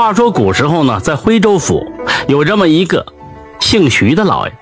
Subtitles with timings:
[0.00, 1.84] 话说古时候呢，在徽州府
[2.26, 3.04] 有这么一个
[3.60, 4.52] 姓徐的老爷，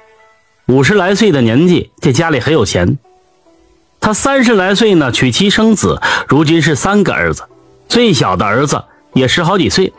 [0.67, 2.99] 五十来岁的年纪，这家里很有钱。
[4.01, 7.45] 他三十来岁呢，娶妻生子，如今是三个儿子，
[7.89, 8.83] 最小的儿子
[9.13, 9.93] 也十好几岁。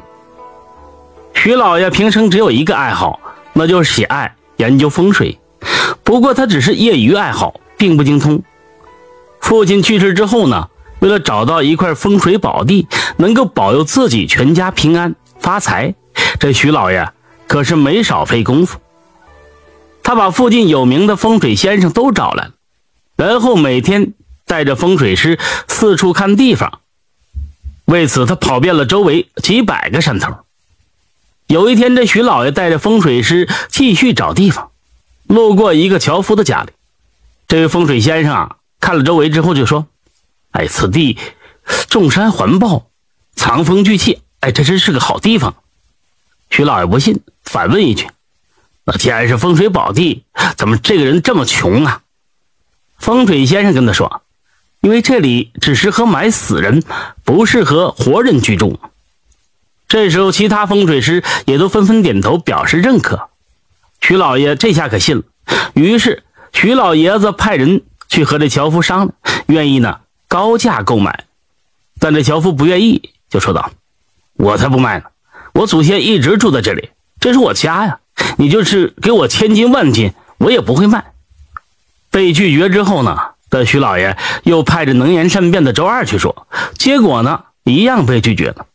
[1.33, 3.21] 徐老爷平生只有一个爱好，
[3.53, 5.39] 那就是喜爱研究风水。
[6.03, 8.43] 不过他只是业余爱好，并不精通。
[9.39, 10.67] 父亲去世之后呢，
[10.99, 15.95] 为了找到一块风水宝地，能够保佑自己全家平安发财，
[16.39, 17.11] 这徐老爷
[17.47, 18.79] 可是没少费功夫。
[20.03, 22.53] 他把附近有名的风水先生都找来了，
[23.15, 24.13] 然后每天
[24.45, 26.79] 带着风水师四处看地方。
[27.85, 30.33] 为此，他跑遍了周围几百个山头。
[31.47, 34.69] 有一天，这徐老爷带着风水师继续找地方，
[35.27, 36.71] 路过一个樵夫的家里，
[37.47, 38.55] 这位风水先生啊。
[38.79, 39.87] 看了周围之后就说
[40.51, 41.17] ：“哎，此地
[41.89, 42.87] 众山环抱，
[43.35, 45.55] 藏风聚气，哎，这真是个好地方。”
[46.49, 48.07] 徐老爷不信，反问一句
[48.85, 50.23] ：“那既然是风水宝地，
[50.57, 52.01] 怎么这个人这么穷啊？”
[52.97, 54.21] 风水先生跟他说
[54.81, 56.83] ：“因为这里只适合埋死人，
[57.23, 58.79] 不适合活人居住。”
[59.87, 63.29] 这时候，其他风水师也都纷纷点头表示认可。
[64.01, 65.23] 徐老爷这下可信了，
[65.73, 67.81] 于是徐老爷子派人。
[68.11, 71.25] 去和这樵夫商量，愿意呢高价购买，
[71.99, 73.71] 但这樵夫不愿意，就说道
[74.39, 75.05] ：“我才不卖呢！
[75.53, 77.99] 我祖先一直住在这里，这是我家呀！
[78.37, 81.11] 你就是给我千金万金，我也不会卖。”
[82.09, 83.17] 被拒绝之后呢，
[83.51, 88.65] 这徐老爷又派着能言善辩的周二去说，结果呢一样被拒绝了。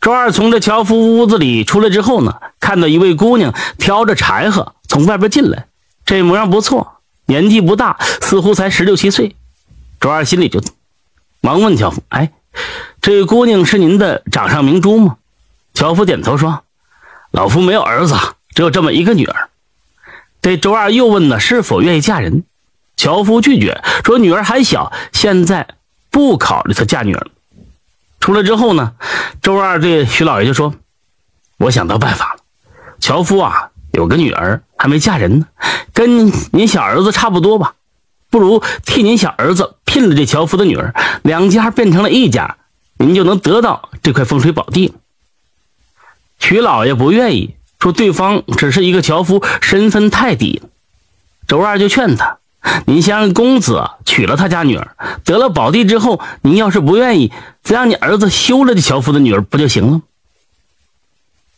[0.00, 5.66] 周二从这樵夫屋子里出来之后呢，看到一位姑娘挑着柴禾从外边进来，
[6.06, 6.94] 这模样不错。
[7.26, 9.36] 年纪不大，似乎才十六七岁。
[10.00, 10.62] 周二心里就
[11.40, 12.30] 忙问樵夫：“哎，
[13.06, 15.18] 这姑娘是您的掌上明珠吗？”
[15.74, 16.64] 樵夫点头说
[17.30, 18.16] ：“老夫没有儿子，
[18.52, 19.48] 只有这么一个女儿。”
[20.42, 22.42] 这周二又问呢：“是否愿意嫁人？”
[22.98, 25.68] 樵夫拒绝说：“女儿还小，现在
[26.10, 27.28] 不考虑她嫁女儿。”
[28.18, 28.94] 出来之后呢，
[29.40, 30.74] 周二对徐老爷就说
[31.58, 32.40] ：“我想到办法了，
[32.98, 35.46] 樵夫啊。”有个女儿还没嫁人呢，
[35.94, 37.76] 跟您小儿子差不多吧，
[38.30, 40.92] 不如替您小儿子聘了这樵夫的女儿，
[41.22, 42.56] 两家变成了一家，
[42.98, 44.94] 您就能得到这块风水宝地。
[46.38, 50.62] 徐老爷不愿意，说对方只是一个樵夫，身份太低。
[51.48, 52.38] 周二就劝他
[52.86, 60.02] ：“您先让公子娶了他家女儿，得了宝地之后，您要是不愿意，再让你儿子休了这樵夫的女儿，不就行了？”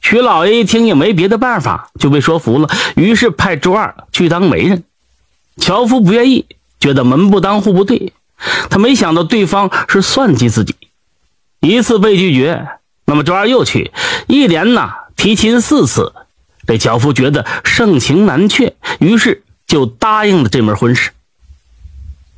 [0.01, 2.69] 徐老爷一听也没别的办法，就被说服了。
[2.95, 4.85] 于是派周二去当媒人。
[5.57, 6.47] 樵夫不愿意，
[6.79, 8.13] 觉得门不当户不对。
[8.71, 10.77] 他没想到对方是算计自己，
[11.61, 12.69] 一次被拒绝，
[13.05, 13.93] 那么周二又去，
[14.27, 16.13] 一连呢提亲四次。
[16.67, 21.13] 这樵夫觉得盛情难却，于是就答应了这门婚事。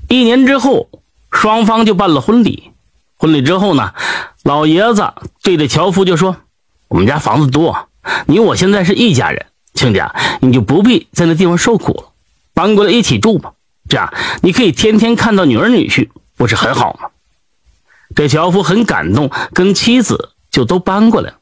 [0.08, 0.88] 一年之后，
[1.30, 2.70] 双方就办了婚礼。
[3.16, 3.92] 婚礼之后呢，
[4.44, 6.36] 老爷子对着樵夫就说。
[6.88, 7.88] 我们家房子多，
[8.26, 12.12] 你我现在是一家人，亲家你就不必在那地方受苦了，
[12.52, 13.52] 搬过来一起住吧。
[13.88, 17.10] 这样你可以天天看到女儿女婿，不是很好吗？
[18.14, 21.36] 这樵夫很感动，跟妻子就都搬过来了。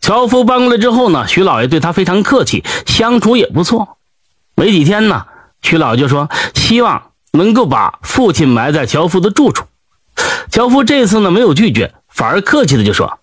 [0.00, 3.98] 樵夫搬过来之后呢，徐老爷对他非常客气，相处也不错。
[4.54, 5.26] 没几天呢，
[5.62, 9.66] 徐老就说希望能够把父亲埋在樵夫的住处。
[10.50, 13.18] 樵夫这次呢没有拒绝，反而客气的就说。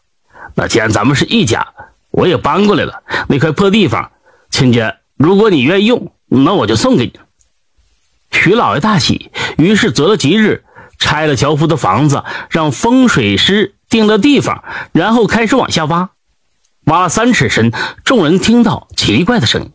[0.56, 1.68] 那既然咱们是一家，
[2.12, 4.12] 我也搬过来了那块破地方，
[4.50, 7.14] 亲家，如果你愿意用，那我就送给你。
[8.32, 10.64] 徐老爷大喜，于是择了吉日，
[10.98, 16.10] 拆了樵夫的房子，让风水师定了地方，然后开始往下挖。
[16.86, 17.74] 挖了三尺深，
[18.06, 19.72] 众人听到奇怪的声音，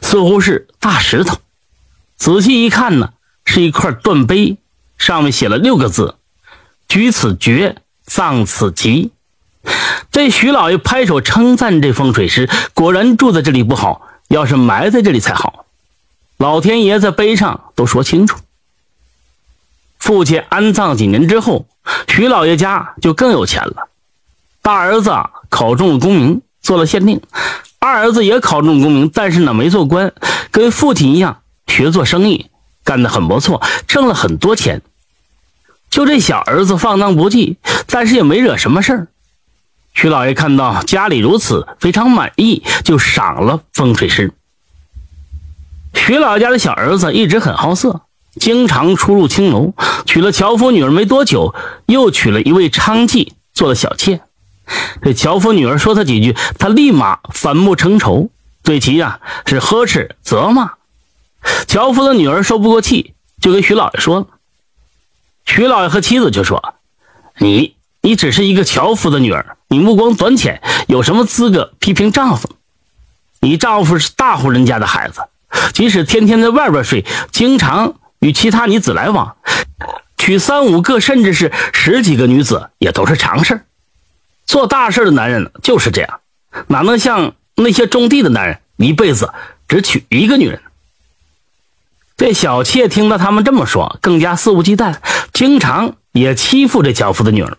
[0.00, 1.36] 似乎是大石头。
[2.16, 3.12] 仔细一看呢，
[3.44, 4.56] 是一块断碑，
[4.96, 6.16] 上面写了六个字
[6.88, 9.12] ：“居此绝，葬此吉。”
[10.10, 15.66] 这徐老爷拍手称赞这风水师，果然住在这里不好，要是埋在这里才好。
[16.38, 18.38] 老天爷在碑上都说清楚。
[20.04, 21.66] 父亲安葬几年之后，
[22.08, 23.88] 徐老爷家就更有钱了。
[24.60, 25.10] 大儿子
[25.48, 27.20] 考中了功名，做了县令；
[27.78, 30.12] 二儿子也考中功名，但是呢没做官，
[30.50, 32.50] 跟父亲一样学做生意，
[32.84, 34.82] 干得很不错，挣了很多钱。
[35.88, 39.08] 就这小儿子放荡不羁，但是也没惹什么事儿。
[39.94, 44.34] 徐老爷看到家里如此，非常满意，就赏了风水师。
[45.94, 48.02] 徐老家的小儿子一直很好色，
[48.40, 49.74] 经常出入青楼。
[50.06, 51.54] 娶了樵夫女儿没多久，
[51.86, 54.20] 又娶了一位娼妓做了小妾。
[55.02, 58.30] 这樵夫女儿说他几句，他立马反目成仇，
[58.62, 60.72] 对其呀是呵斥责骂。
[61.66, 64.26] 樵夫的女儿受不过气，就跟徐老爷说了。
[65.44, 66.74] 徐老爷和妻子就说
[67.38, 72.48] ：“你，你只是一个樵夫的女儿，你目光短浅，有什么资格批评丈夫？
[73.40, 75.20] 你丈夫是大户人家的孩子，
[75.74, 79.36] 即使天天在外边睡，经常与其他女子来往，
[80.16, 83.60] 娶三五个甚至是十几个女子，也都是常事
[84.46, 86.20] 做大事的男人就是这样，
[86.68, 89.30] 哪能像那些种地的男人，一辈子
[89.68, 90.58] 只娶一个女人？”
[92.16, 94.94] 这小妾听到他们这么说，更加肆无忌惮，
[95.34, 97.58] 经常也欺负这樵夫的女儿。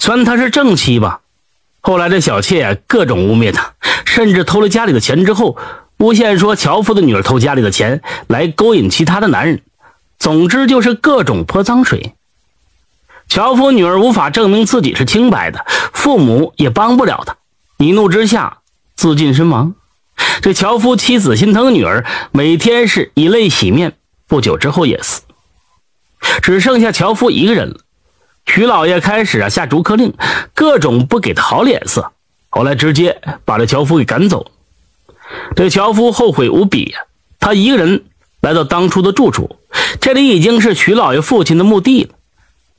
[0.00, 1.20] 虽然她是正妻吧，
[1.80, 3.74] 后来这小妾各种污蔑她，
[4.04, 5.56] 甚至偷了家里的钱之后，
[5.98, 9.62] 诬陷说樵夫的女儿偷家里的钱来勾引其他的男人。
[10.24, 12.14] 总之就是各种泼脏水。
[13.28, 17.36] 樵夫女儿无法证明自己是清白的，父母也帮不了她，
[17.76, 18.60] 一怒之下
[18.96, 19.74] 自尽身亡。
[20.40, 23.98] 这樵夫妻子心疼女儿，每天是以泪洗面。
[24.26, 25.20] 不久之后也死，
[26.40, 27.80] 只剩下樵夫一个人了。
[28.46, 30.14] 徐老爷开始啊下逐客令，
[30.54, 32.12] 各种不给他好脸色。
[32.48, 34.50] 后来直接把这樵夫给赶走。
[35.54, 37.00] 这樵夫后悔无比呀，
[37.38, 38.06] 他一个人
[38.44, 39.56] 来到当初的住处，
[40.02, 42.10] 这里已经是徐老爷父亲的墓地了。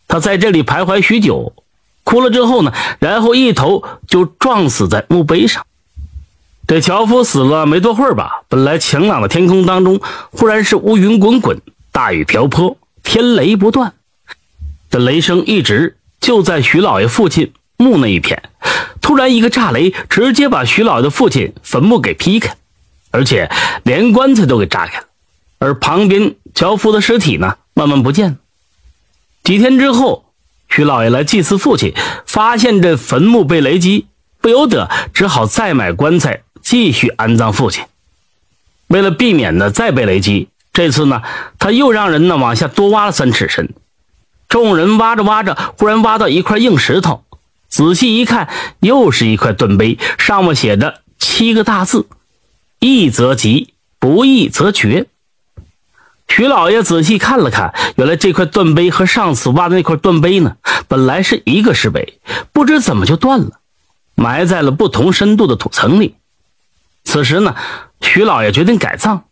[0.08, 1.54] 他在这里徘徊许久，
[2.04, 5.66] 哭了之后呢，然后一头就撞死在墓碑上。
[6.68, 11.60] 这樵夫死了没多会儿吧，本来晴朗的天空当中，忽然是乌云滚滚，
[11.92, 13.94] 大雨瓢泼，天雷不断。
[14.92, 18.44] 这雷声一直就在徐老爷父亲墓那一片，
[19.02, 22.56] 突然一个炸雷，直接把徐老爷的父亲坟墓给劈开，
[23.10, 23.50] 而且
[23.84, 25.05] 连棺材都给炸开了。
[25.60, 28.38] 而旁边樵夫的尸体呢，慢慢不见了。
[29.44, 30.26] 几天之后，
[30.70, 31.94] 徐老爷来祭祀父亲，
[32.26, 34.08] 发现这坟墓被雷击，
[34.42, 36.42] 不由得只好再买棺材。
[36.62, 37.84] 继续安葬父亲，
[38.88, 41.22] 为了避免呢再被雷击，这次呢
[41.60, 43.72] 他又让人呢往下多挖了三尺深。
[44.50, 47.24] 众人挖着挖着，忽然挖到一块硬石头，
[47.70, 48.50] 仔细一看，
[48.80, 52.08] 又是一块盾碑，上面写着七个大字
[52.82, 55.06] ：“义则吉，不义则绝。”
[56.28, 60.58] 徐老爷仔细看了看，原来这块盾碑和上次挖的那块盾碑呢，
[60.88, 62.20] 本来是一个石碑，
[62.52, 63.60] 不知怎么就断了，
[64.16, 66.16] 埋在了不同深度的土层里。
[67.04, 67.56] 此时呢，
[68.02, 69.24] 徐老爷决定改葬，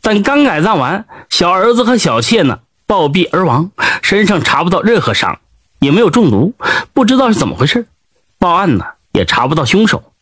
[0.00, 3.70] 但刚改葬完，小儿子和小妾呢暴毙而亡，
[4.00, 5.40] 身上查不到任何伤，
[5.80, 6.54] 也没有中毒，
[6.94, 7.86] 不知道是怎么回事。
[8.38, 10.12] 报案呢也查不到凶手。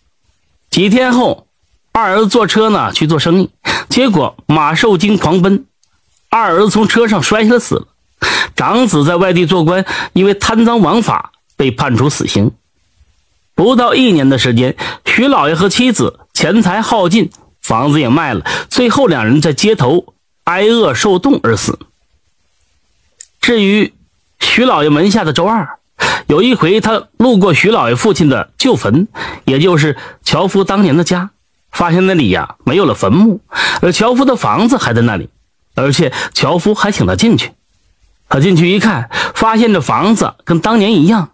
[0.71, 1.47] 几天后，
[1.93, 3.51] 二儿子坐车呢去做生意，
[3.89, 5.67] 结果马受惊狂奔，
[6.37, 7.87] 二儿子从车上摔下来死了。
[8.55, 12.53] 长子在外地做官，因为贪赃枉法被判处死刑。
[13.55, 17.31] 不到一年的时间，徐老爷和妻子钱财耗尽，
[17.63, 21.79] 房子也卖了，最后两人在街头挨饿受冻而死。
[23.41, 23.95] 至于
[24.41, 25.79] 徐老爷门下的周二，
[26.27, 29.09] 有一回他路过徐老爷父亲的旧坟，
[29.45, 31.31] 也就是樵夫当年的家，
[31.71, 33.41] 发现那里呀没有了坟墓，
[33.81, 35.31] 而樵夫的房子还在那里，
[35.77, 37.53] 而且樵夫还请他进去。
[38.29, 41.31] 他进去一看，发现这房子跟当年一样。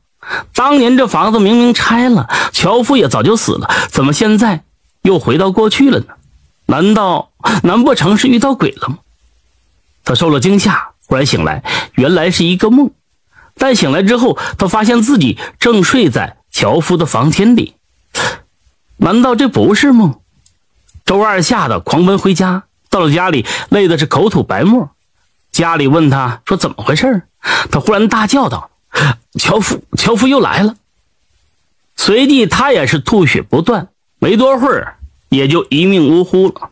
[0.54, 4.62] 当年这房子明明拆了，樵夫也早就死了，怎么现在
[5.00, 6.06] 又回到过去了呢？
[6.66, 7.30] 难道
[7.62, 8.98] 难不成是遇到鬼了吗？
[10.04, 12.90] 他受了惊吓，忽然醒来，原来是一个梦。
[13.56, 17.74] 但醒来之后，他发现自己正睡在樵夫的房间里。
[18.98, 20.20] 难道这不是梦？
[21.04, 24.90] 周二吓得狂奔回家，到了家里，累的是口吐白沫。
[25.50, 27.22] 家里问他说怎么回事，
[27.70, 28.70] 他忽然大叫道。
[29.38, 30.76] 樵夫，樵夫又来了。
[31.96, 34.98] 随即他也是吐血不断，没多会儿
[35.30, 36.68] 也就一命呜呼了。